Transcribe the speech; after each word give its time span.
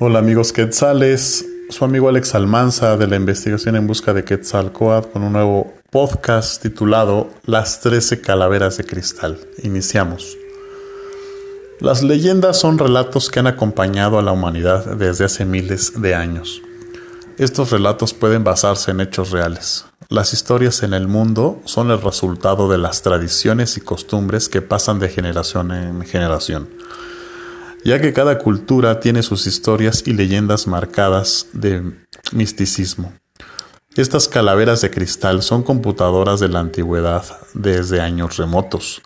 Hola 0.00 0.20
amigos 0.20 0.52
quetzales, 0.52 1.44
su 1.70 1.84
amigo 1.84 2.08
Alex 2.08 2.36
Almanza 2.36 2.96
de 2.96 3.08
la 3.08 3.16
investigación 3.16 3.74
en 3.74 3.88
busca 3.88 4.14
de 4.14 4.22
Quetzalcoatl 4.22 5.08
con 5.08 5.24
un 5.24 5.32
nuevo 5.32 5.74
podcast 5.90 6.62
titulado 6.62 7.30
Las 7.44 7.80
13 7.80 8.20
calaveras 8.20 8.76
de 8.76 8.84
cristal. 8.84 9.40
Iniciamos. 9.64 10.38
Las 11.80 12.04
leyendas 12.04 12.60
son 12.60 12.78
relatos 12.78 13.28
que 13.28 13.40
han 13.40 13.48
acompañado 13.48 14.20
a 14.20 14.22
la 14.22 14.30
humanidad 14.30 14.84
desde 14.86 15.24
hace 15.24 15.44
miles 15.44 16.00
de 16.00 16.14
años. 16.14 16.62
Estos 17.36 17.72
relatos 17.72 18.14
pueden 18.14 18.44
basarse 18.44 18.92
en 18.92 19.00
hechos 19.00 19.32
reales. 19.32 19.84
Las 20.10 20.32
historias 20.32 20.84
en 20.84 20.94
el 20.94 21.08
mundo 21.08 21.60
son 21.64 21.90
el 21.90 22.00
resultado 22.00 22.68
de 22.68 22.78
las 22.78 23.02
tradiciones 23.02 23.76
y 23.76 23.80
costumbres 23.80 24.48
que 24.48 24.62
pasan 24.62 25.00
de 25.00 25.08
generación 25.08 25.72
en 25.72 26.02
generación 26.02 26.68
ya 27.84 28.00
que 28.00 28.12
cada 28.12 28.38
cultura 28.38 29.00
tiene 29.00 29.22
sus 29.22 29.46
historias 29.46 30.02
y 30.06 30.12
leyendas 30.12 30.66
marcadas 30.66 31.46
de 31.52 31.92
misticismo. 32.32 33.12
Estas 33.96 34.28
calaveras 34.28 34.80
de 34.80 34.90
cristal 34.90 35.42
son 35.42 35.62
computadoras 35.62 36.40
de 36.40 36.48
la 36.48 36.60
antigüedad 36.60 37.24
desde 37.54 38.00
años 38.00 38.36
remotos, 38.36 39.02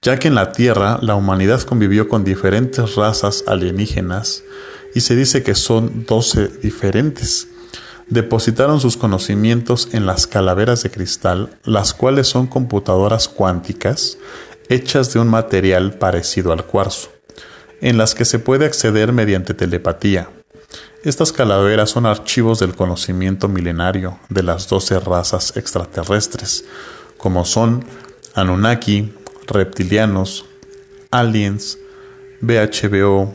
ya 0.00 0.18
que 0.18 0.28
en 0.28 0.34
la 0.34 0.52
Tierra 0.52 0.98
la 1.02 1.14
humanidad 1.14 1.62
convivió 1.62 2.08
con 2.08 2.24
diferentes 2.24 2.94
razas 2.94 3.44
alienígenas 3.46 4.42
y 4.94 5.00
se 5.00 5.16
dice 5.16 5.42
que 5.42 5.54
son 5.54 6.06
doce 6.06 6.48
diferentes. 6.48 7.48
Depositaron 8.08 8.80
sus 8.80 8.96
conocimientos 8.96 9.88
en 9.92 10.06
las 10.06 10.26
calaveras 10.26 10.82
de 10.82 10.90
cristal, 10.90 11.58
las 11.64 11.94
cuales 11.94 12.28
son 12.28 12.46
computadoras 12.46 13.28
cuánticas 13.28 14.18
hechas 14.68 15.12
de 15.12 15.20
un 15.20 15.28
material 15.28 15.98
parecido 15.98 16.52
al 16.52 16.64
cuarzo 16.64 17.13
en 17.84 17.98
las 17.98 18.14
que 18.14 18.24
se 18.24 18.38
puede 18.38 18.64
acceder 18.64 19.12
mediante 19.12 19.52
telepatía. 19.52 20.30
Estas 21.02 21.32
calaveras 21.32 21.90
son 21.90 22.06
archivos 22.06 22.58
del 22.58 22.74
conocimiento 22.74 23.46
milenario 23.46 24.18
de 24.30 24.42
las 24.42 24.70
doce 24.70 24.98
razas 24.98 25.54
extraterrestres, 25.54 26.64
como 27.18 27.44
son 27.44 27.84
Anunnaki, 28.34 29.12
reptilianos, 29.46 30.46
aliens, 31.10 31.78
BHBO, 32.40 33.34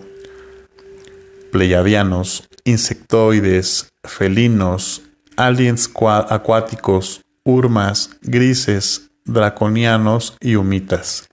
pleiadianos, 1.52 2.50
insectoides, 2.64 3.92
felinos, 4.03 5.03
aliens 5.38 5.92
acuáticos, 6.27 7.22
urmas, 7.44 8.09
grises, 8.23 9.11
draconianos 9.25 10.36
y 10.42 10.55
humitas. 10.55 11.30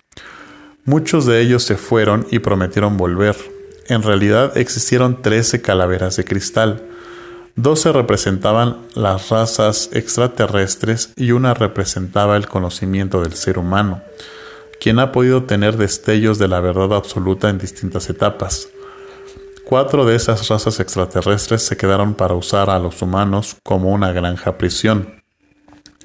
Muchos 0.87 1.27
de 1.27 1.41
ellos 1.41 1.65
se 1.65 1.77
fueron 1.77 2.29
y 2.31 2.39
prometieron 2.39 2.97
volver. 2.97 3.35
En 3.89 4.05
realidad 4.05 4.57
existieron 4.57 5.21
trece 5.21 5.61
calaveras 5.61 6.17
de 6.17 6.25
cristal. 6.25 6.87
Doce 7.57 7.91
representaban 7.91 8.77
las 8.95 9.31
razas 9.31 9.91
extraterrestres 9.93 11.13
y 11.17 11.33
una 11.33 11.55
representaba 11.55 12.37
el 12.37 12.47
conocimiento 12.47 13.21
del 13.21 13.33
ser 13.33 13.59
humano, 13.59 14.01
quien 14.81 15.01
ha 15.01 15.11
podido 15.11 15.43
tener 15.43 15.77
destellos 15.77 16.39
de 16.39 16.47
la 16.47 16.61
verdad 16.61 16.95
absoluta 16.95 17.51
en 17.51 17.59
distintas 17.59 18.09
etapas. 18.09 18.69
Cuatro 19.65 20.05
de 20.05 20.15
esas 20.15 20.49
razas 20.49 20.79
extraterrestres 20.79 21.63
se 21.63 21.77
quedaron 21.77 22.15
para 22.15 22.35
usar 22.35 22.71
a 22.71 22.79
los 22.79 23.03
humanos 23.03 23.57
como 23.65 23.91
una 23.91 24.13
granja 24.13 24.57
prisión. 24.57 25.21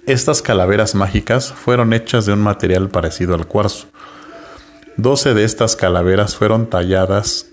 Estas 0.07 0.41
calaveras 0.41 0.95
mágicas 0.95 1.53
fueron 1.53 1.93
hechas 1.93 2.25
de 2.25 2.33
un 2.33 2.41
material 2.41 2.89
parecido 2.89 3.35
al 3.35 3.45
cuarzo. 3.45 3.85
Doce 4.97 5.33
de 5.33 5.45
estas 5.45 5.75
calaveras 5.75 6.35
fueron 6.35 6.69
talladas 6.69 7.47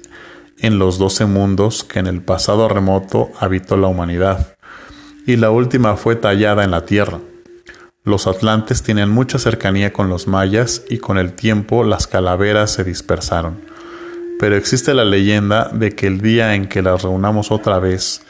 en 0.58 0.78
los 0.78 0.98
doce 0.98 1.24
mundos 1.24 1.84
que 1.84 2.00
en 2.00 2.08
el 2.08 2.20
pasado 2.20 2.68
remoto 2.68 3.30
habitó 3.38 3.76
la 3.76 3.86
humanidad, 3.86 4.56
y 5.24 5.36
la 5.36 5.50
última 5.50 5.96
fue 5.96 6.16
tallada 6.16 6.64
en 6.64 6.72
la 6.72 6.84
tierra. 6.84 7.20
Los 8.02 8.26
atlantes 8.26 8.82
tienen 8.82 9.10
mucha 9.10 9.38
cercanía 9.38 9.92
con 9.92 10.08
los 10.08 10.26
mayas 10.26 10.82
y 10.88 10.98
con 10.98 11.16
el 11.16 11.32
tiempo 11.34 11.84
las 11.84 12.06
calaveras 12.06 12.72
se 12.72 12.82
dispersaron. 12.82 13.60
Pero 14.40 14.56
existe 14.56 14.92
la 14.94 15.04
leyenda 15.04 15.68
de 15.72 15.94
que 15.94 16.06
el 16.06 16.20
día 16.20 16.54
en 16.54 16.68
que 16.68 16.82
las 16.82 17.02
reunamos 17.02 17.52
otra 17.52 17.78
vez, 17.78 18.22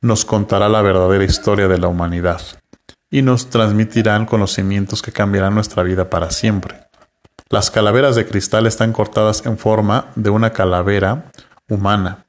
nos 0.00 0.24
contará 0.24 0.68
la 0.68 0.82
verdadera 0.82 1.24
historia 1.24 1.68
de 1.68 1.78
la 1.78 1.88
humanidad 1.88 2.40
y 3.10 3.22
nos 3.22 3.50
transmitirán 3.50 4.26
conocimientos 4.26 5.02
que 5.02 5.12
cambiarán 5.12 5.54
nuestra 5.54 5.82
vida 5.82 6.08
para 6.08 6.30
siempre. 6.30 6.85
Las 7.48 7.70
calaveras 7.70 8.16
de 8.16 8.26
cristal 8.26 8.66
están 8.66 8.92
cortadas 8.92 9.46
en 9.46 9.56
forma 9.56 10.10
de 10.16 10.30
una 10.30 10.50
calavera 10.50 11.30
humana 11.68 12.26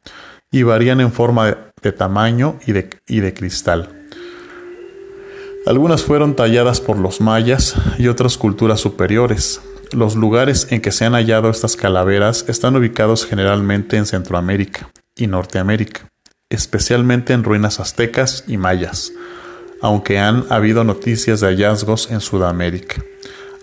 y 0.52 0.62
varían 0.62 1.02
en 1.02 1.12
forma 1.12 1.58
de, 1.82 1.92
tamaño 1.92 2.60
y 2.68 2.74
de, 3.20 3.34
cristal. 3.34 4.06
Algunas 5.66 6.04
fueron 6.04 6.36
talladas 6.36 6.82
por 6.82 7.00
los 7.00 7.20
mayas 7.20 7.74
y 7.98 8.10
otras 8.10 8.38
culturas 8.38 8.80
superiores. 8.80 9.60
Los 9.92 10.16
lugares 10.16 10.68
en 10.70 10.82
que 10.82 10.92
se 10.92 11.06
han 11.06 11.14
hallado 11.14 11.50
estas 11.50 11.76
calaveras 11.76 12.46
están 12.48 12.76
ubicados 12.76 13.26
generalmente 13.26 13.98
en 13.98 14.06
Centroamérica 14.06 14.92
y 15.16 15.26
Norteamérica, 15.26 16.12
especialmente 16.50 17.34
en 17.34 17.44
ruinas 17.44 17.80
aztecas 17.80 18.44
y 18.48 18.58
mayas, 18.58 19.12
aunque 19.82 20.20
han 20.20 20.46
habido 20.52 20.84
noticias 20.84 21.40
de 21.40 21.48
hallazgos 21.48 22.12
en 22.12 22.22
Sudamérica 22.22 23.02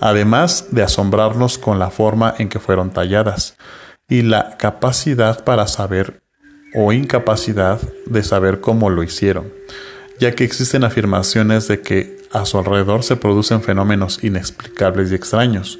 además 0.04 0.66
de 0.70 0.82
asombrarnos 0.82 1.56
con 1.56 1.78
la 1.78 1.88
forma 1.88 2.34
en 2.36 2.50
que 2.50 2.58
fueron 2.58 2.90
talladas 2.90 3.56
y 4.06 4.20
la 4.20 4.58
capacidad 4.58 5.44
para 5.44 5.66
saber 5.66 6.22
o 6.74 6.92
incapacidad 6.92 7.80
de 8.04 8.22
saber 8.22 8.60
cómo 8.60 8.90
lo 8.90 9.02
hicieron, 9.02 9.50
ya 10.20 10.34
que 10.34 10.44
existen 10.44 10.84
afirmaciones 10.84 11.68
de 11.68 11.80
que 11.80 12.18
a 12.32 12.44
su 12.44 12.58
alrededor 12.58 13.02
se 13.02 13.16
producen 13.16 13.62
fenómenos 13.62 14.22
inexplicables 14.22 15.10
y 15.10 15.14
extraños, 15.14 15.78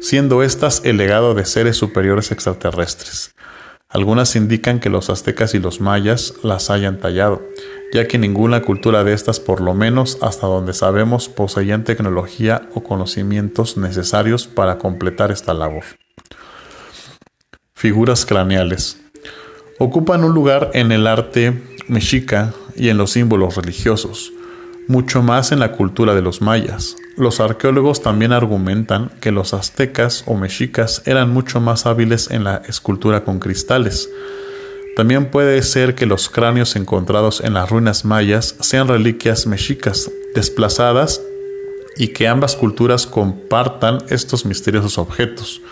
siendo 0.00 0.44
estas 0.44 0.82
el 0.84 0.96
legado 0.96 1.34
de 1.34 1.44
seres 1.44 1.76
superiores 1.76 2.30
extraterrestres. 2.30 3.34
Algunas 3.88 4.36
indican 4.36 4.78
que 4.78 4.88
los 4.88 5.10
aztecas 5.10 5.52
y 5.54 5.58
los 5.58 5.80
mayas 5.80 6.34
las 6.44 6.70
hayan 6.70 7.00
tallado, 7.00 7.42
ya 7.92 8.08
que 8.08 8.18
ninguna 8.18 8.62
cultura 8.62 9.04
de 9.04 9.12
estas, 9.12 9.38
por 9.38 9.60
lo 9.60 9.74
menos 9.74 10.18
hasta 10.22 10.46
donde 10.46 10.72
sabemos, 10.72 11.28
poseían 11.28 11.84
tecnología 11.84 12.68
o 12.74 12.82
conocimientos 12.82 13.76
necesarios 13.76 14.46
para 14.46 14.78
completar 14.78 15.30
esta 15.30 15.52
labor. 15.52 15.84
Figuras 17.74 18.24
craneales. 18.24 18.98
Ocupan 19.78 20.24
un 20.24 20.32
lugar 20.32 20.70
en 20.72 20.90
el 20.90 21.06
arte 21.06 21.62
mexica 21.88 22.54
y 22.76 22.88
en 22.88 22.96
los 22.96 23.10
símbolos 23.12 23.56
religiosos, 23.56 24.32
mucho 24.88 25.22
más 25.22 25.52
en 25.52 25.58
la 25.58 25.72
cultura 25.72 26.14
de 26.14 26.22
los 26.22 26.40
mayas. 26.40 26.96
Los 27.16 27.40
arqueólogos 27.40 28.02
también 28.02 28.32
argumentan 28.32 29.10
que 29.20 29.32
los 29.32 29.52
aztecas 29.52 30.24
o 30.26 30.34
mexicas 30.34 31.02
eran 31.04 31.30
mucho 31.30 31.60
más 31.60 31.84
hábiles 31.84 32.30
en 32.30 32.44
la 32.44 32.62
escultura 32.68 33.24
con 33.24 33.38
cristales, 33.38 34.08
también 34.94 35.30
puede 35.30 35.62
ser 35.62 35.94
que 35.94 36.04
los 36.04 36.28
cráneos 36.28 36.76
encontrados 36.76 37.40
en 37.40 37.54
las 37.54 37.70
ruinas 37.70 38.04
mayas 38.04 38.56
sean 38.60 38.88
reliquias 38.88 39.46
mexicas 39.46 40.10
desplazadas 40.34 41.22
y 41.96 42.08
que 42.08 42.28
ambas 42.28 42.56
culturas 42.56 43.06
compartan 43.06 43.98
estos 44.08 44.44
misteriosos 44.44 44.98
objetos. 44.98 45.62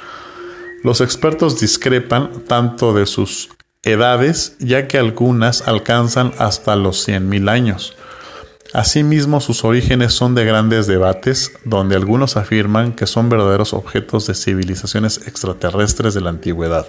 Los 0.83 1.03
expertos 1.03 1.61
discrepan 1.61 2.45
tanto 2.47 2.95
de 2.95 3.05
sus 3.05 3.51
edades, 3.83 4.57
ya 4.59 4.89
que 4.89 4.99
algunas 4.99 5.69
alcanzan 5.69 6.33
hasta 6.39 6.77
los 6.77 7.07
100.000 7.07 7.51
años. 7.51 7.97
Asimismo, 8.73 9.41
sus 9.41 9.65
orígenes 9.65 10.15
son 10.15 10.35
de 10.35 10.45
grandes 10.45 10.87
debates, 10.87 11.53
donde 11.65 11.97
algunos 11.97 12.37
afirman 12.37 12.93
que 12.93 13.07
son 13.07 13.29
verdaderos 13.29 13.75
objetos 13.75 14.27
de 14.27 14.35
civilizaciones 14.35 15.27
extraterrestres 15.27 16.15
de 16.15 16.21
la 16.23 16.31
antigüedad 16.31 16.87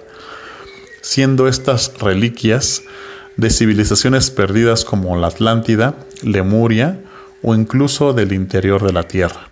siendo 1.02 1.48
estas 1.48 1.98
reliquias 2.00 2.84
de 3.38 3.50
civilizaciones 3.50 4.30
perdidas 4.30 4.86
como 4.86 5.16
la 5.18 5.28
Atlántida, 5.28 5.96
Lemuria 6.22 7.02
o 7.42 7.56
incluso 7.56 8.14
del 8.14 8.34
interior 8.34 8.86
de 8.86 8.94
la 8.94 9.04
Tierra. 9.04 9.52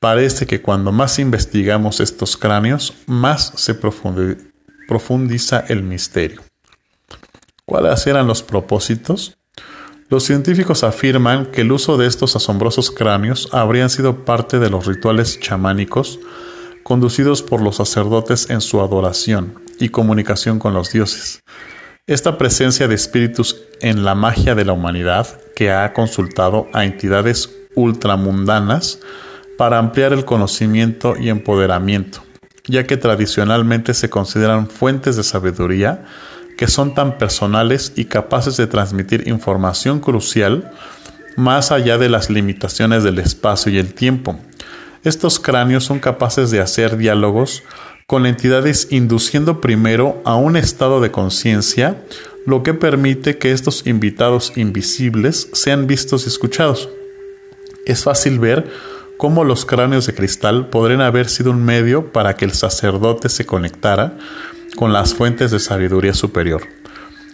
Parece 0.00 0.46
que 0.46 0.62
cuando 0.62 0.92
más 0.92 1.18
investigamos 1.18 2.00
estos 2.00 2.36
cráneos, 2.36 2.94
más 3.06 3.52
se 3.56 3.74
profundiza 3.74 5.64
el 5.68 5.82
misterio. 5.82 6.42
¿Cuáles 7.64 8.06
eran 8.06 8.26
los 8.26 8.42
propósitos? 8.42 9.36
Los 10.08 10.22
científicos 10.22 10.84
afirman 10.84 11.46
que 11.46 11.62
el 11.62 11.72
uso 11.72 11.96
de 11.96 12.06
estos 12.06 12.36
asombrosos 12.36 12.92
cráneos 12.92 13.48
habrían 13.52 13.90
sido 13.90 14.24
parte 14.24 14.60
de 14.60 14.70
los 14.70 14.86
rituales 14.86 15.40
chamánicos 15.40 16.20
conducidos 16.84 17.42
por 17.42 17.60
los 17.60 17.76
sacerdotes 17.76 18.48
en 18.48 18.60
su 18.60 18.80
adoración 18.80 19.65
y 19.78 19.88
comunicación 19.88 20.58
con 20.58 20.74
los 20.74 20.92
dioses. 20.92 21.42
Esta 22.06 22.38
presencia 22.38 22.86
de 22.86 22.94
espíritus 22.94 23.62
en 23.80 24.04
la 24.04 24.14
magia 24.14 24.54
de 24.54 24.64
la 24.64 24.72
humanidad 24.72 25.26
que 25.54 25.72
ha 25.72 25.92
consultado 25.92 26.68
a 26.72 26.84
entidades 26.84 27.50
ultramundanas 27.74 29.00
para 29.58 29.78
ampliar 29.78 30.12
el 30.12 30.24
conocimiento 30.24 31.16
y 31.18 31.30
empoderamiento, 31.30 32.22
ya 32.66 32.86
que 32.86 32.96
tradicionalmente 32.96 33.94
se 33.94 34.10
consideran 34.10 34.68
fuentes 34.68 35.16
de 35.16 35.24
sabiduría 35.24 36.04
que 36.56 36.68
son 36.68 36.94
tan 36.94 37.18
personales 37.18 37.92
y 37.96 38.06
capaces 38.06 38.56
de 38.56 38.66
transmitir 38.66 39.28
información 39.28 40.00
crucial 40.00 40.72
más 41.36 41.70
allá 41.70 41.98
de 41.98 42.08
las 42.08 42.30
limitaciones 42.30 43.04
del 43.04 43.18
espacio 43.18 43.70
y 43.70 43.78
el 43.78 43.94
tiempo. 43.94 44.38
Estos 45.04 45.38
cráneos 45.38 45.84
son 45.84 45.98
capaces 45.98 46.50
de 46.50 46.60
hacer 46.60 46.96
diálogos 46.96 47.62
con 48.06 48.24
entidades 48.24 48.88
induciendo 48.90 49.60
primero 49.60 50.22
a 50.24 50.36
un 50.36 50.56
estado 50.56 51.00
de 51.00 51.10
conciencia, 51.10 52.04
lo 52.44 52.62
que 52.62 52.72
permite 52.72 53.38
que 53.38 53.50
estos 53.50 53.86
invitados 53.86 54.52
invisibles 54.56 55.48
sean 55.52 55.88
vistos 55.88 56.24
y 56.24 56.28
escuchados. 56.28 56.88
Es 57.84 58.04
fácil 58.04 58.38
ver 58.38 58.70
cómo 59.16 59.42
los 59.42 59.66
cráneos 59.66 60.06
de 60.06 60.14
cristal 60.14 60.68
podrían 60.68 61.00
haber 61.00 61.28
sido 61.28 61.50
un 61.50 61.64
medio 61.64 62.12
para 62.12 62.36
que 62.36 62.44
el 62.44 62.52
sacerdote 62.52 63.28
se 63.28 63.44
conectara 63.44 64.16
con 64.76 64.92
las 64.92 65.14
fuentes 65.14 65.50
de 65.50 65.58
sabiduría 65.58 66.14
superior. 66.14 66.62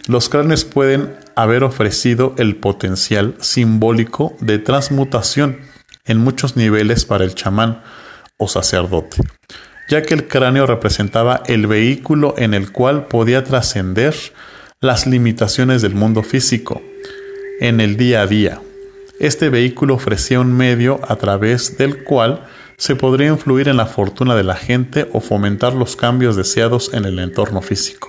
Los 0.09 0.31
cráneos 0.31 0.65
pueden 0.65 1.15
haber 1.37 1.65
ofrecido 1.65 2.35
el 2.39 2.57
potencial 2.57 3.35
simbólico 3.41 4.37
de 4.41 4.59
transmutación 4.59 5.59
en 6.07 6.19
muchos 6.19 6.57
niveles 6.57 7.05
para 7.05 7.25
el 7.25 7.35
chamán 7.35 7.83
o 8.37 8.49
sacerdote, 8.49 9.19
ya 9.93 10.01
que 10.01 10.15
el 10.15 10.27
cráneo 10.27 10.65
representaba 10.65 11.43
el 11.45 11.67
vehículo 11.67 12.35
en 12.39 12.55
el 12.55 12.73
cual 12.73 13.09
podía 13.09 13.45
trascender 13.45 14.15
las 14.81 15.07
limitaciones 15.07 15.83
del 15.83 15.95
mundo 15.95 16.23
físico 16.23 16.81
en 17.61 17.79
el 17.79 17.99
día 17.99 18.23
a 18.23 18.27
día. 18.27 18.63
Este 19.21 19.51
vehículo 19.51 19.97
ofrecía 19.97 20.41
un 20.41 20.51
medio 20.51 20.99
a 21.07 21.17
través 21.17 21.77
del 21.77 22.05
cual 22.05 22.47
se 22.79 22.97
podría 22.97 23.29
influir 23.29 23.69
en 23.69 23.77
la 23.77 23.85
fortuna 23.85 24.35
de 24.35 24.45
la 24.45 24.57
gente 24.57 25.11
o 25.13 25.21
fomentar 25.21 25.75
los 25.75 25.95
cambios 25.95 26.37
deseados 26.37 26.95
en 26.95 27.05
el 27.05 27.19
entorno 27.19 27.61
físico, 27.61 28.09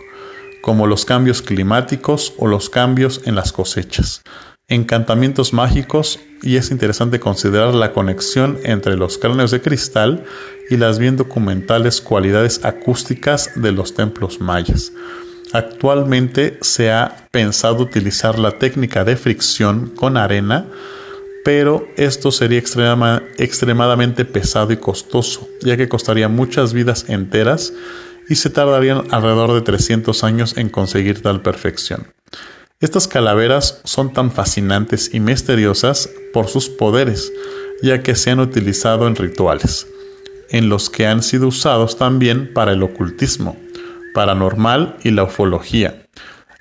como 0.61 0.87
los 0.87 1.03
cambios 1.03 1.41
climáticos 1.41 2.33
o 2.37 2.47
los 2.47 2.69
cambios 2.69 3.23
en 3.25 3.35
las 3.35 3.51
cosechas, 3.51 4.21
encantamientos 4.69 5.51
mágicos 5.51 6.17
y 6.43 6.57
es 6.57 6.71
interesante 6.71 7.19
considerar 7.19 7.73
la 7.73 7.93
conexión 7.93 8.59
entre 8.63 8.97
los 8.97 9.17
cráneos 9.17 9.51
de 9.51 9.61
cristal 9.61 10.23
y 10.69 10.77
las 10.77 10.99
bien 10.99 11.17
documentales 11.17 12.01
cualidades 12.01 12.63
acústicas 12.63 13.51
de 13.55 13.71
los 13.71 13.93
templos 13.93 14.41
mayas. 14.41 14.91
Actualmente 15.53 16.57
se 16.61 16.91
ha 16.91 17.27
pensado 17.31 17.83
utilizar 17.83 18.37
la 18.37 18.51
técnica 18.51 19.03
de 19.03 19.15
fricción 19.15 19.91
con 19.95 20.17
arena 20.17 20.67
pero 21.43 21.87
esto 21.97 22.31
sería 22.31 22.59
extremadamente 22.59 24.25
pesado 24.25 24.71
y 24.71 24.77
costoso, 24.77 25.47
ya 25.61 25.75
que 25.75 25.89
costaría 25.89 26.29
muchas 26.29 26.73
vidas 26.73 27.05
enteras 27.09 27.73
y 28.29 28.35
se 28.35 28.49
tardarían 28.49 29.03
alrededor 29.11 29.53
de 29.53 29.61
300 29.61 30.23
años 30.23 30.57
en 30.57 30.69
conseguir 30.69 31.21
tal 31.21 31.41
perfección. 31.41 32.07
Estas 32.83 33.07
calaveras 33.07 33.79
son 33.85 34.11
tan 34.11 34.29
fascinantes 34.29 35.13
y 35.13 35.21
misteriosas 35.21 36.09
por 36.33 36.49
sus 36.49 36.67
poderes, 36.67 37.31
ya 37.81 38.03
que 38.03 38.13
se 38.13 38.29
han 38.29 38.41
utilizado 38.41 39.07
en 39.07 39.15
rituales, 39.15 39.87
en 40.49 40.67
los 40.67 40.89
que 40.89 41.07
han 41.07 41.23
sido 41.23 41.47
usados 41.47 41.97
también 41.97 42.53
para 42.53 42.73
el 42.73 42.83
ocultismo, 42.83 43.55
paranormal 44.13 44.97
y 45.01 45.11
la 45.11 45.23
ufología. 45.23 46.07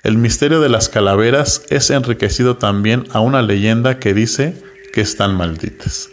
El 0.01 0.17
misterio 0.17 0.61
de 0.61 0.69
las 0.69 0.87
calaveras 0.87 1.65
es 1.67 1.89
enriquecido 1.89 2.55
también 2.55 3.03
a 3.11 3.19
una 3.19 3.41
leyenda 3.41 3.99
que 3.99 4.13
dice 4.13 4.63
que 4.93 5.01
están 5.01 5.35
malditas. 5.35 6.07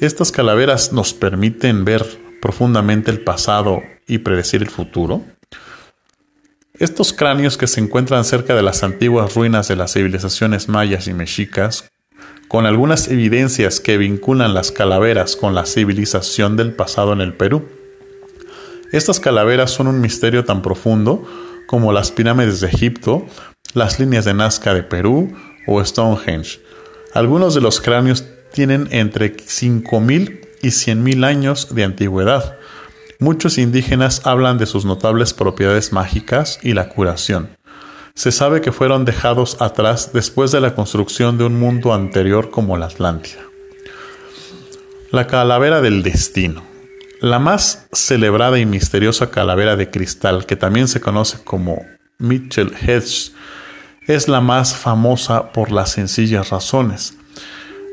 Estas 0.00 0.32
calaveras 0.32 0.94
nos 0.94 1.12
permiten 1.12 1.84
ver 1.84 2.02
profundamente 2.40 3.10
el 3.10 3.20
pasado 3.20 3.82
y 4.06 4.18
predecir 4.18 4.62
el 4.62 4.70
futuro. 4.70 5.22
Estos 6.78 7.12
cráneos 7.12 7.56
que 7.56 7.66
se 7.66 7.80
encuentran 7.80 8.24
cerca 8.24 8.54
de 8.54 8.62
las 8.62 8.82
antiguas 8.82 9.34
ruinas 9.34 9.68
de 9.68 9.76
las 9.76 9.92
civilizaciones 9.94 10.68
mayas 10.68 11.08
y 11.08 11.14
mexicas, 11.14 11.90
con 12.48 12.66
algunas 12.66 13.08
evidencias 13.08 13.80
que 13.80 13.96
vinculan 13.96 14.54
las 14.54 14.72
calaveras 14.72 15.36
con 15.36 15.54
la 15.54 15.66
civilización 15.66 16.56
del 16.56 16.72
pasado 16.72 17.12
en 17.12 17.20
el 17.20 17.34
Perú. 17.34 17.66
Estas 18.92 19.20
calaveras 19.20 19.70
son 19.70 19.86
un 19.88 20.00
misterio 20.00 20.44
tan 20.44 20.62
profundo 20.62 21.26
como 21.66 21.92
las 21.92 22.12
pirámides 22.12 22.60
de 22.60 22.68
Egipto, 22.68 23.26
las 23.74 23.98
líneas 23.98 24.24
de 24.24 24.34
Nazca 24.34 24.74
de 24.74 24.82
Perú 24.82 25.34
o 25.66 25.84
Stonehenge, 25.84 26.60
algunos 27.16 27.54
de 27.54 27.62
los 27.62 27.80
cráneos 27.80 28.26
tienen 28.52 28.88
entre 28.90 29.34
5.000 29.34 30.40
y 30.60 30.68
100.000 30.68 31.24
años 31.24 31.74
de 31.74 31.82
antigüedad. 31.82 32.58
Muchos 33.18 33.56
indígenas 33.56 34.26
hablan 34.26 34.58
de 34.58 34.66
sus 34.66 34.84
notables 34.84 35.32
propiedades 35.32 35.92
mágicas 35.92 36.58
y 36.62 36.74
la 36.74 36.90
curación. 36.90 37.48
Se 38.14 38.30
sabe 38.30 38.60
que 38.60 38.72
fueron 38.72 39.04
dejados 39.04 39.60
atrás 39.60 40.10
después 40.12 40.52
de 40.52 40.60
la 40.60 40.74
construcción 40.74 41.38
de 41.38 41.44
un 41.44 41.58
mundo 41.58 41.94
anterior 41.94 42.50
como 42.50 42.76
la 42.76 42.86
Atlántida. 42.86 43.40
La 45.10 45.26
calavera 45.26 45.80
del 45.80 46.02
destino. 46.02 46.62
La 47.20 47.38
más 47.38 47.86
celebrada 47.92 48.58
y 48.58 48.66
misteriosa 48.66 49.30
calavera 49.30 49.76
de 49.76 49.90
cristal, 49.90 50.44
que 50.44 50.56
también 50.56 50.86
se 50.86 51.00
conoce 51.00 51.42
como 51.42 51.86
Mitchell 52.18 52.74
Hedge, 52.78 53.32
es 54.06 54.28
la 54.28 54.42
más 54.42 54.76
famosa 54.76 55.52
por 55.52 55.72
las 55.72 55.92
sencillas 55.92 56.50
razones. 56.50 57.16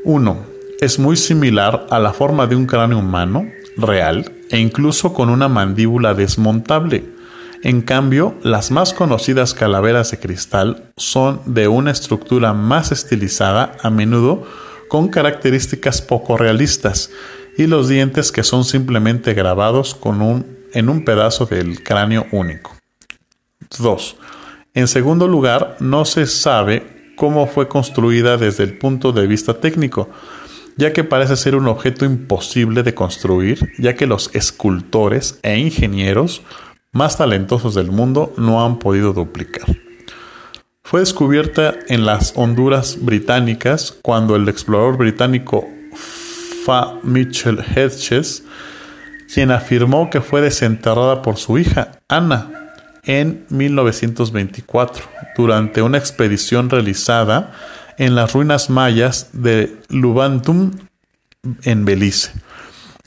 1. 0.04 0.46
Es 0.82 1.00
muy 1.00 1.16
similar 1.16 1.88
a 1.90 2.00
la 2.00 2.12
forma 2.12 2.46
de 2.46 2.58
un 2.58 2.66
cráneo 2.66 3.00
humano 3.00 3.46
real 3.78 4.32
e 4.54 4.60
incluso 4.60 5.14
con 5.14 5.32
una 5.32 5.48
mandíbula 5.48 6.14
desmontable. 6.14 7.04
En 7.64 7.82
cambio, 7.82 8.36
las 8.44 8.70
más 8.70 8.94
conocidas 8.94 9.56
calaveras 9.56 10.12
de 10.12 10.20
cristal 10.20 10.92
son 10.96 11.42
de 11.46 11.68
una 11.68 11.90
estructura 11.90 12.54
más 12.54 12.92
estilizada, 12.92 13.76
a 13.82 13.90
menudo 13.90 14.48
con 14.90 15.08
características 15.08 16.04
poco 16.04 16.38
realistas, 16.38 17.10
y 17.58 17.66
los 17.66 17.90
dientes 17.90 18.32
que 18.32 18.44
son 18.44 18.64
simplemente 18.64 19.34
grabados 19.34 19.96
con 19.96 20.22
un, 20.22 20.46
en 20.74 20.88
un 20.88 21.04
pedazo 21.04 21.48
del 21.48 21.82
cráneo 21.82 22.28
único. 22.32 22.76
2. 23.80 24.18
En 24.76 24.88
segundo 24.88 25.28
lugar, 25.28 25.78
no 25.80 26.06
se 26.06 26.28
sabe 26.28 27.14
cómo 27.16 27.48
fue 27.48 27.68
construida 27.68 28.38
desde 28.38 28.66
el 28.66 28.78
punto 28.78 29.14
de 29.14 29.26
vista 29.26 29.56
técnico, 29.56 30.10
ya 30.78 30.94
que 30.94 31.04
parece 31.04 31.36
ser 31.36 31.56
un 31.56 31.68
objeto 31.68 32.06
imposible 32.06 32.84
de 32.84 32.94
construir, 32.94 33.72
ya 33.78 33.96
que 33.96 34.08
los 34.08 34.30
escultores 34.34 35.40
e 35.44 35.58
ingenieros 35.58 36.42
más 36.92 37.18
talentosos 37.18 37.76
del 37.76 37.92
mundo 37.92 38.34
no 38.38 38.66
han 38.66 38.80
podido 38.80 39.14
duplicar. 39.14 39.66
Fue 40.84 41.00
descubierta 41.00 41.76
en 41.88 42.06
las 42.06 42.34
Honduras 42.36 42.98
británicas 43.02 43.98
cuando 44.02 44.36
el 44.36 44.48
explorador 44.48 44.98
británico 44.98 45.68
Fa 46.66 47.00
Mitchell 47.04 47.60
Hedges, 47.60 48.44
quien 49.34 49.52
afirmó 49.52 50.10
que 50.10 50.22
fue 50.22 50.42
desenterrada 50.42 51.22
por 51.22 51.38
su 51.38 51.58
hija, 51.58 52.00
Ana, 52.08 52.64
en 53.06 53.46
1924 53.50 55.04
durante 55.36 55.82
una 55.82 55.98
expedición 55.98 56.70
realizada 56.70 57.52
en 57.98 58.16
las 58.16 58.34
ruinas 58.34 58.70
mayas 58.70 59.30
de 59.34 59.78
Lubantum 59.90 60.72
en 61.64 61.86
Belice, 61.86 62.32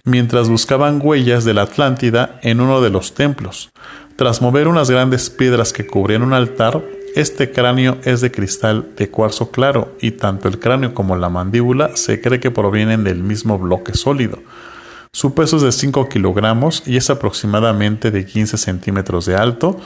mientras 0.05 0.49
buscaban 0.49 1.01
huellas 1.03 1.45
de 1.45 1.55
la 1.55 1.63
Atlántida 1.63 2.39
en 2.43 2.61
uno 2.61 2.81
de 2.81 2.91
los 2.91 3.15
templos. 3.15 3.71
Tras 4.17 4.41
mover 4.41 4.69
unas 4.69 4.91
grandes 4.91 5.31
piedras 5.31 5.73
que 5.73 5.87
cubrían 5.87 6.23
un 6.23 6.33
altar, 6.33 6.83
este 7.15 7.51
cráneo 7.51 7.99
es 8.05 8.21
de 8.21 8.31
cristal 8.31 8.91
de 8.97 9.11
cuarzo 9.11 9.51
claro 9.51 9.97
y 10.01 10.13
tanto 10.13 10.49
el 10.49 10.59
cráneo 10.59 10.93
como 10.93 11.17
la 11.17 11.31
mandíbula 11.31 11.97
se 11.97 12.21
cree 12.21 12.41
que 12.41 12.51
provienen 12.51 13.05
del 13.05 13.23
mismo 13.23 13.59
bloque 13.59 13.95
sólido. 13.95 14.43
Su 15.13 15.35
peso 15.35 15.57
es 15.57 15.63
de 15.63 15.73
5 15.73 16.11
kilogramos 16.11 16.83
y 16.85 16.99
es 16.99 17.09
aproximadamente 17.09 18.11
de 18.11 18.27
15 18.27 18.59
centímetros 18.59 19.25
de 19.25 19.35
alto 19.35 19.81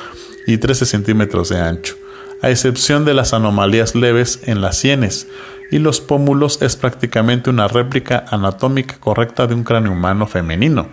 y 0.46 0.58
13 0.58 0.86
centímetros 0.86 1.50
de 1.50 1.60
ancho, 1.60 1.94
a 2.42 2.50
excepción 2.50 3.04
de 3.04 3.14
las 3.14 3.34
anomalías 3.34 3.94
leves 3.94 4.40
en 4.44 4.60
las 4.60 4.78
sienes, 4.78 5.28
y 5.70 5.78
los 5.78 6.00
pómulos 6.00 6.62
es 6.62 6.76
prácticamente 6.76 7.50
una 7.50 7.68
réplica 7.68 8.24
anatómica 8.28 8.98
correcta 8.98 9.46
de 9.46 9.54
un 9.54 9.64
cráneo 9.64 9.92
humano 9.92 10.26
femenino. 10.26 10.88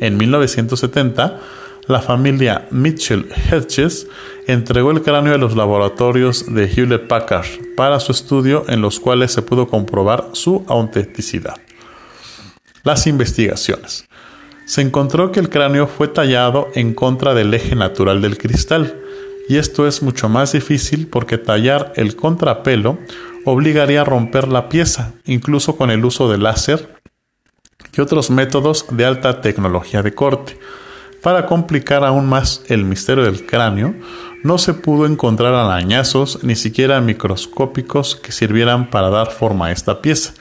En 0.00 0.16
1970, 0.16 1.40
la 1.88 2.02
familia 2.02 2.68
Mitchell 2.70 3.26
Hedges 3.50 4.06
entregó 4.46 4.90
el 4.90 5.02
cráneo 5.02 5.34
a 5.34 5.38
los 5.38 5.56
laboratorios 5.56 6.54
de 6.54 6.66
Hewlett 6.66 7.08
Packard 7.08 7.46
para 7.76 7.98
su 7.98 8.12
estudio 8.12 8.66
en 8.68 8.82
los 8.82 9.00
cuales 9.00 9.32
se 9.32 9.40
pudo 9.40 9.68
comprobar 9.68 10.28
su 10.32 10.64
autenticidad. 10.68 11.56
Las 12.84 13.06
investigaciones. 13.06 14.06
Se 14.66 14.82
encontró 14.82 15.32
que 15.32 15.40
el 15.40 15.48
cráneo 15.48 15.86
fue 15.86 16.08
tallado 16.08 16.68
en 16.74 16.92
contra 16.92 17.32
del 17.32 17.54
eje 17.54 17.74
natural 17.74 18.20
del 18.20 18.36
cristal, 18.36 19.00
y 19.48 19.56
esto 19.56 19.86
es 19.86 20.02
mucho 20.02 20.28
más 20.28 20.52
difícil 20.52 21.08
porque 21.08 21.38
tallar 21.38 21.92
el 21.96 22.16
contrapelo 22.16 22.98
obligaría 23.44 24.02
a 24.02 24.04
romper 24.04 24.48
la 24.48 24.68
pieza, 24.68 25.14
incluso 25.24 25.76
con 25.76 25.90
el 25.90 26.04
uso 26.04 26.30
de 26.30 26.38
láser 26.38 26.94
y 27.96 28.00
otros 28.00 28.30
métodos 28.30 28.86
de 28.90 29.04
alta 29.04 29.40
tecnología 29.40 30.02
de 30.02 30.14
corte. 30.14 30.58
Para 31.22 31.46
complicar 31.46 32.04
aún 32.04 32.26
más 32.26 32.62
el 32.68 32.84
misterio 32.84 33.24
del 33.24 33.44
cráneo, 33.46 33.94
no 34.44 34.58
se 34.58 34.74
pudo 34.74 35.06
encontrar 35.06 35.54
arañazos 35.54 36.44
ni 36.44 36.54
siquiera 36.54 37.00
microscópicos 37.00 38.14
que 38.16 38.32
sirvieran 38.32 38.90
para 38.90 39.10
dar 39.10 39.32
forma 39.32 39.66
a 39.66 39.72
esta 39.72 40.00
pieza. 40.00 40.34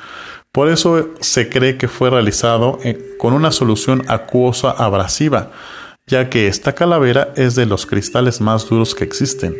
Por 0.51 0.69
eso 0.69 1.09
se 1.19 1.49
cree 1.49 1.77
que 1.77 1.87
fue 1.87 2.09
realizado 2.09 2.79
eh, 2.83 3.15
con 3.17 3.33
una 3.33 3.51
solución 3.51 4.03
acuosa 4.07 4.71
abrasiva, 4.71 5.51
ya 6.07 6.29
que 6.29 6.47
esta 6.47 6.73
calavera 6.73 7.33
es 7.35 7.55
de 7.55 7.65
los 7.65 7.85
cristales 7.85 8.39
más 8.39 8.67
duros 8.67 8.95
que 8.95 9.03
existen, 9.03 9.57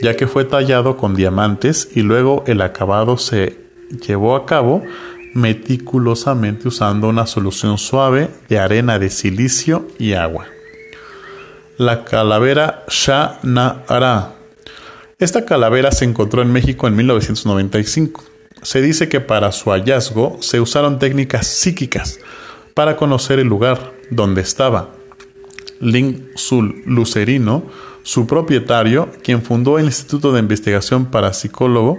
ya 0.00 0.16
que 0.16 0.28
fue 0.28 0.44
tallado 0.44 0.96
con 0.96 1.16
diamantes 1.16 1.88
y 1.94 2.02
luego 2.02 2.44
el 2.46 2.62
acabado 2.62 3.18
se 3.18 3.58
llevó 4.06 4.36
a 4.36 4.46
cabo 4.46 4.82
meticulosamente 5.34 6.68
usando 6.68 7.08
una 7.08 7.26
solución 7.26 7.78
suave 7.78 8.30
de 8.48 8.60
arena 8.60 9.00
de 9.00 9.10
silicio 9.10 9.88
y 9.98 10.12
agua. 10.12 10.46
La 11.78 12.04
calavera 12.04 12.84
Shah 12.88 13.40
Nara. 13.42 14.34
Esta 15.18 15.44
calavera 15.44 15.90
se 15.90 16.04
encontró 16.04 16.42
en 16.42 16.52
México 16.52 16.86
en 16.86 16.94
1995. 16.94 18.22
Se 18.62 18.80
dice 18.80 19.08
que 19.08 19.20
para 19.20 19.50
su 19.50 19.70
hallazgo 19.70 20.38
se 20.40 20.60
usaron 20.60 21.00
técnicas 21.00 21.46
psíquicas 21.46 22.20
para 22.74 22.96
conocer 22.96 23.40
el 23.40 23.48
lugar 23.48 23.92
donde 24.10 24.42
estaba. 24.42 25.01
Ling 25.82 26.30
Sul 26.36 26.82
Lucerino, 26.86 27.64
su 28.02 28.26
propietario, 28.26 29.10
quien 29.22 29.42
fundó 29.42 29.78
el 29.78 29.84
Instituto 29.84 30.32
de 30.32 30.40
Investigación 30.40 31.06
Parapsicólogo, 31.06 31.98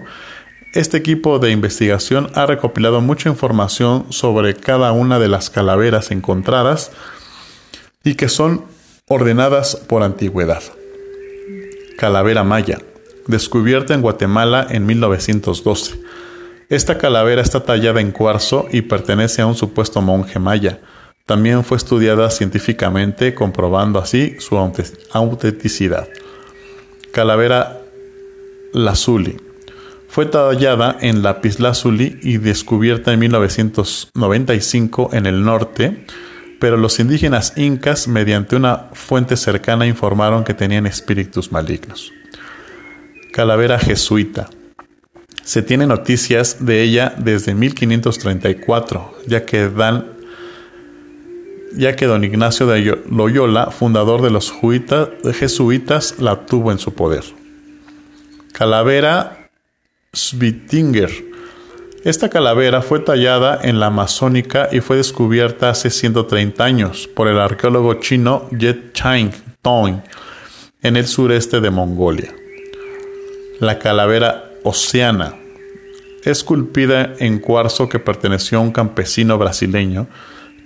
este 0.73 0.97
equipo 0.97 1.37
de 1.37 1.51
investigación 1.51 2.31
ha 2.33 2.47
recopilado 2.47 2.99
mucha 2.99 3.29
información 3.29 4.07
sobre 4.09 4.55
cada 4.55 4.91
una 4.91 5.19
de 5.19 5.27
las 5.27 5.51
calaveras 5.51 6.09
encontradas 6.09 6.91
y 8.03 8.15
que 8.15 8.27
son 8.27 8.65
ordenadas 9.07 9.75
por 9.75 10.01
antigüedad. 10.01 10.63
Calavera 11.95 12.43
Maya, 12.43 12.79
descubierta 13.27 13.93
en 13.93 14.01
Guatemala 14.01 14.65
en 14.67 14.87
1912. 14.87 15.99
Esta 16.69 16.97
calavera 16.97 17.43
está 17.43 17.63
tallada 17.63 18.01
en 18.01 18.11
cuarzo 18.11 18.65
y 18.71 18.81
pertenece 18.81 19.43
a 19.43 19.45
un 19.45 19.55
supuesto 19.55 20.01
monje 20.01 20.39
maya. 20.39 20.79
También 21.25 21.63
fue 21.63 21.77
estudiada 21.77 22.29
científicamente, 22.29 23.33
comprobando 23.33 23.99
así 23.99 24.35
su 24.39 24.57
autenticidad. 24.57 26.09
Calavera 27.13 27.79
Lazuli 28.73 29.37
fue 30.09 30.25
tallada 30.25 30.97
en 31.01 31.23
lapislázuli 31.23 32.19
y 32.21 32.37
descubierta 32.37 33.13
en 33.13 33.19
1995 33.19 35.09
en 35.13 35.25
el 35.25 35.43
norte, 35.43 36.05
pero 36.59 36.77
los 36.77 36.99
indígenas 36.99 37.53
incas, 37.55 38.07
mediante 38.07 38.55
una 38.55 38.89
fuente 38.93 39.37
cercana, 39.37 39.87
informaron 39.87 40.43
que 40.43 40.53
tenían 40.53 40.85
espíritus 40.85 41.51
malignos. 41.51 42.11
Calavera 43.31 43.79
jesuita. 43.79 44.49
Se 45.43 45.63
tiene 45.63 45.87
noticias 45.87 46.63
de 46.63 46.83
ella 46.83 47.15
desde 47.17 47.55
1534, 47.55 49.15
ya 49.25 49.45
que 49.45 49.67
dan 49.67 50.12
ya 51.75 51.95
que 51.95 52.05
don 52.05 52.23
Ignacio 52.23 52.67
de 52.67 52.99
Loyola, 53.09 53.71
fundador 53.71 54.21
de 54.21 54.31
los 54.31 54.53
jesuitas, 55.33 56.15
la 56.19 56.45
tuvo 56.45 56.71
en 56.71 56.79
su 56.79 56.93
poder. 56.93 57.23
Calavera 58.51 59.49
Svitinger. 60.13 61.11
Esta 62.03 62.29
calavera 62.29 62.81
fue 62.81 62.99
tallada 62.99 63.59
en 63.63 63.79
la 63.79 63.87
Amazónica 63.87 64.69
y 64.71 64.81
fue 64.81 64.97
descubierta 64.97 65.69
hace 65.69 65.89
130 65.89 66.63
años 66.63 67.07
por 67.07 67.27
el 67.27 67.39
arqueólogo 67.39 67.95
chino 67.95 68.47
Jet 68.51 68.93
Chang 68.93 69.31
Tong 69.61 70.01
en 70.81 70.97
el 70.97 71.07
sureste 71.07 71.61
de 71.61 71.71
Mongolia. 71.71 72.35
La 73.59 73.79
calavera 73.79 74.51
Oceana, 74.63 75.33
esculpida 76.25 77.13
en 77.19 77.39
cuarzo 77.39 77.87
que 77.89 77.99
perteneció 77.99 78.57
a 78.57 78.61
un 78.61 78.71
campesino 78.71 79.37
brasileño 79.37 80.07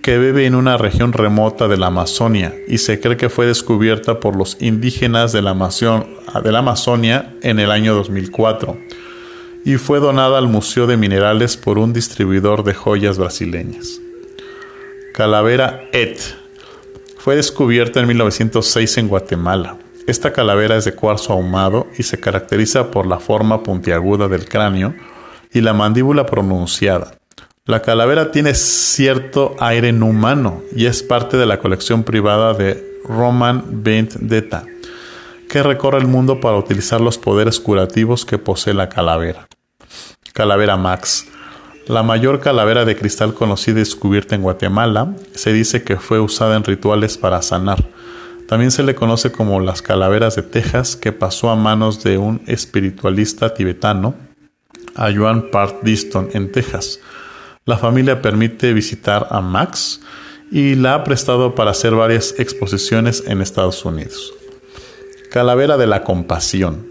que 0.02 0.18
vive 0.18 0.46
en 0.46 0.56
una 0.56 0.78
región 0.78 1.14
remota 1.14 1.68
de 1.68 1.78
la 1.78 1.88
Amazonia 1.88 2.56
y 2.68 2.78
se 2.78 3.00
cree 3.00 3.18
que 3.18 3.30
fue 3.30 3.46
descubierta 3.46 4.20
por 4.20 4.36
los 4.36 4.58
indígenas 4.62 5.34
de 5.34 5.42
la, 5.42 5.52
Amazonia 5.52 7.36
en 7.42 7.60
el 7.60 7.72
año 7.72 7.94
2004 7.94 8.78
y 9.66 9.76
fue 9.76 10.00
donada 10.00 10.38
al 10.38 10.48
Museo 10.48 10.88
de 10.88 10.98
Minerales 10.98 11.58
por 11.58 11.78
un 11.78 11.92
distribuidor 11.92 12.64
de 12.64 12.74
joyas 12.74 13.18
brasileñas. 13.18 14.00
Calavera 15.14 15.84
Et 15.92 16.20
fue 17.18 17.36
descubierta 17.36 18.00
en 18.00 18.08
1906 18.08 18.98
en 19.00 19.08
Guatemala. 19.10 19.78
Esta 20.08 20.32
calavera 20.32 20.78
es 20.78 20.86
de 20.86 20.96
cuarzo 20.96 21.34
ahumado 21.34 21.88
y 21.98 22.04
se 22.04 22.18
caracteriza 22.18 22.92
por 22.92 23.06
la 23.06 23.20
forma 23.20 23.64
puntiaguda 23.64 24.30
del 24.30 24.48
cráneo 24.48 24.96
y 25.52 25.60
la 25.60 25.74
mandíbula 25.74 26.26
pronunciada. 26.26 27.17
La 27.68 27.82
calavera 27.82 28.32
tiene 28.32 28.56
cierto 28.56 29.58
aire 29.60 29.92
humano 29.92 30.64
y 30.74 30.86
es 30.86 31.04
parte 31.04 31.36
de 31.36 31.46
la 31.46 31.60
colección 31.60 32.04
privada 32.04 32.54
de 32.54 33.02
Roman 33.04 33.84
Vendetta, 33.84 34.64
que 35.50 35.62
recorre 35.62 35.98
el 35.98 36.08
mundo 36.08 36.40
para 36.40 36.56
utilizar 36.56 37.02
los 37.02 37.18
poderes 37.18 37.60
curativos 37.60 38.24
que 38.24 38.38
posee 38.38 38.74
la 38.74 38.88
calavera. 38.88 39.50
Calavera 40.32 40.78
Max. 40.78 41.28
La 41.88 42.04
mayor 42.04 42.40
calavera 42.40 42.86
de 42.86 42.96
cristal 42.96 43.34
conocida 43.34 43.76
y 43.76 43.80
descubierta 43.80 44.36
en 44.36 44.44
Guatemala 44.44 45.14
se 45.36 45.52
dice 45.52 45.84
que 45.84 45.98
fue 45.98 46.22
usada 46.22 46.56
en 46.56 46.64
rituales 46.64 47.18
para 47.18 47.42
sanar. 47.42 47.84
También 48.48 48.72
se 48.72 48.84
le 48.84 48.96
conoce 48.96 49.34
como 49.34 49.60
las 49.60 49.82
calaveras 49.82 50.38
de 50.38 50.44
Texas, 50.44 50.96
que 50.96 51.12
pasó 51.12 51.50
a 51.50 51.58
manos 51.58 52.02
de 52.02 52.18
un 52.18 52.42
espiritualista 52.48 53.54
tibetano, 53.54 54.16
a 54.96 55.12
Joan 55.14 55.52
Part 55.52 55.84
Diston, 55.84 56.30
en 56.32 56.50
Texas. 56.54 57.02
La 57.68 57.78
familia 57.78 58.22
permite 58.22 58.72
visitar 58.72 59.28
a 59.30 59.42
Max 59.42 60.00
y 60.50 60.76
la 60.76 60.94
ha 60.94 61.04
prestado 61.04 61.54
para 61.54 61.72
hacer 61.72 61.94
varias 61.94 62.34
exposiciones 62.40 63.26
en 63.28 63.42
Estados 63.42 63.84
Unidos. 63.84 64.34
Calavera 65.30 65.76
de 65.76 65.86
la 65.86 66.06
Compasión. 66.06 66.88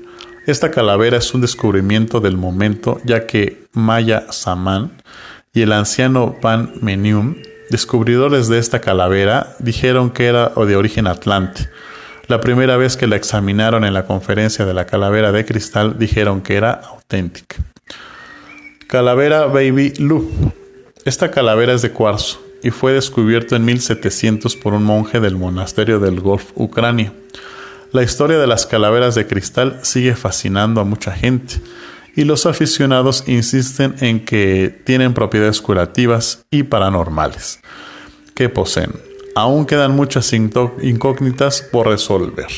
Esta 0.46 0.70
calavera 0.70 1.16
es 1.16 1.32
un 1.32 1.40
descubrimiento 1.40 2.20
del 2.20 2.36
momento, 2.36 3.00
ya 3.04 3.26
que 3.26 3.64
Maya 3.72 4.30
Saman 4.30 4.92
y 5.54 5.62
el 5.62 5.72
anciano 5.72 6.36
Van 6.42 6.74
Menium, 6.82 7.36
descubridores 7.70 8.48
de 8.48 8.58
esta 8.58 8.82
calavera, 8.82 9.56
dijeron 9.58 10.10
que 10.10 10.26
era 10.26 10.50
de 10.50 10.76
origen 10.76 11.06
atlante. 11.06 11.70
La 12.28 12.42
primera 12.42 12.76
vez 12.76 12.98
que 12.98 13.06
la 13.06 13.16
examinaron 13.16 13.82
en 13.86 13.94
la 13.94 14.04
conferencia 14.04 14.66
de 14.66 14.74
la 14.74 14.84
calavera 14.84 15.32
de 15.32 15.46
cristal, 15.46 15.98
dijeron 15.98 16.42
que 16.42 16.56
era 16.56 16.72
auténtica. 16.72 17.56
Calavera 18.88 19.46
Baby 19.46 19.94
Lu. 20.00 20.30
Esta 21.06 21.30
calavera 21.30 21.72
es 21.72 21.82
de 21.82 21.92
cuarzo 21.92 22.42
y 22.64 22.70
fue 22.70 22.92
descubierto 22.92 23.54
en 23.54 23.64
1700 23.64 24.56
por 24.56 24.74
un 24.74 24.82
monje 24.82 25.20
del 25.20 25.36
monasterio 25.36 26.00
del 26.00 26.18
Golf 26.18 26.46
Ucrania. 26.56 27.12
La 27.92 28.02
historia 28.02 28.38
de 28.38 28.48
las 28.48 28.66
calaveras 28.66 29.14
de 29.14 29.28
cristal 29.28 29.78
sigue 29.82 30.16
fascinando 30.16 30.80
a 30.80 30.84
mucha 30.84 31.12
gente 31.12 31.60
y 32.16 32.24
los 32.24 32.44
aficionados 32.44 33.22
insisten 33.28 33.94
en 34.00 34.24
que 34.24 34.82
tienen 34.82 35.14
propiedades 35.14 35.60
curativas 35.60 36.44
y 36.50 36.64
paranormales 36.64 37.60
que 38.34 38.48
poseen. 38.48 38.90
Aún 39.36 39.64
quedan 39.64 39.94
muchas 39.94 40.32
incógnitas 40.32 41.62
por 41.62 41.86
resolver. 41.86 42.48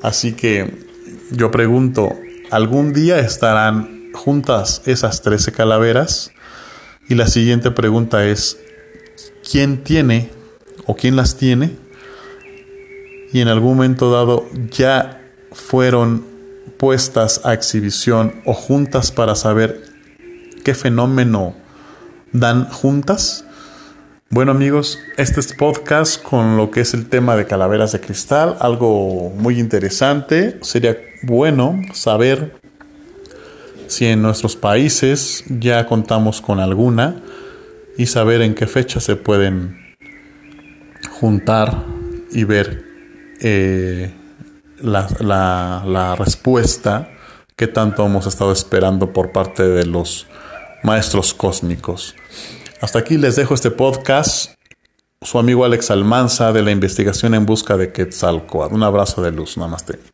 Así 0.00 0.32
que 0.32 0.86
yo 1.32 1.50
pregunto, 1.50 2.14
¿algún 2.50 2.94
día 2.94 3.18
estarán 3.18 4.10
juntas 4.14 4.80
esas 4.86 5.20
13 5.20 5.52
calaveras? 5.52 6.30
Y 7.08 7.14
la 7.14 7.26
siguiente 7.26 7.70
pregunta 7.70 8.24
es, 8.26 8.58
¿quién 9.48 9.84
tiene 9.84 10.30
o 10.86 10.96
quién 10.96 11.16
las 11.16 11.36
tiene? 11.36 11.84
y 13.34 13.40
en 13.40 13.48
algún 13.48 13.74
momento 13.74 14.12
dado 14.12 14.46
ya 14.70 15.20
fueron 15.50 16.24
puestas 16.76 17.40
a 17.42 17.52
exhibición 17.52 18.32
o 18.44 18.54
juntas 18.54 19.10
para 19.10 19.34
saber 19.34 19.82
qué 20.64 20.72
fenómeno 20.72 21.56
dan 22.30 22.68
juntas. 22.70 23.44
Bueno 24.30 24.52
amigos, 24.52 25.00
este 25.16 25.40
es 25.40 25.52
podcast 25.52 26.22
con 26.22 26.56
lo 26.56 26.70
que 26.70 26.82
es 26.82 26.94
el 26.94 27.08
tema 27.08 27.34
de 27.34 27.44
calaveras 27.44 27.90
de 27.90 28.00
cristal, 28.00 28.56
algo 28.60 29.32
muy 29.36 29.58
interesante. 29.58 30.60
Sería 30.62 30.96
bueno 31.24 31.80
saber 31.92 32.54
si 33.88 34.06
en 34.06 34.22
nuestros 34.22 34.56
países 34.56 35.44
ya 35.48 35.86
contamos 35.86 36.40
con 36.40 36.60
alguna 36.60 37.22
y 37.96 38.06
saber 38.06 38.42
en 38.42 38.54
qué 38.54 38.66
fecha 38.66 39.00
se 39.00 39.16
pueden 39.16 39.94
juntar 41.20 41.84
y 42.32 42.44
ver 42.44 42.84
eh, 43.40 44.12
la, 44.80 45.82
la 45.86 46.16
respuesta 46.16 47.08
que 47.56 47.66
tanto 47.68 48.04
hemos 48.04 48.26
estado 48.26 48.52
esperando 48.52 49.12
por 49.12 49.32
parte 49.32 49.62
de 49.62 49.86
los 49.86 50.26
maestros 50.82 51.34
cósmicos. 51.34 52.14
Hasta 52.80 52.98
aquí 52.98 53.16
les 53.16 53.36
dejo 53.36 53.54
este 53.54 53.70
podcast. 53.70 54.54
Su 55.22 55.38
amigo 55.38 55.64
Alex 55.64 55.90
Almanza 55.90 56.52
de 56.52 56.62
la 56.62 56.70
investigación 56.70 57.34
en 57.34 57.46
busca 57.46 57.76
de 57.76 57.92
Quetzalcoatl. 57.92 58.74
Un 58.74 58.82
abrazo 58.82 59.22
de 59.22 59.32
luz. 59.32 59.56
Namaste. 59.56 60.13